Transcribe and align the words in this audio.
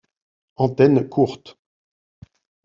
Antennes 0.55 1.07
courtes. 1.07 1.59